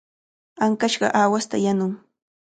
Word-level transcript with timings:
Ankashqa 0.65 1.07
aawasta 1.19 1.55
yanuy. 1.65 1.93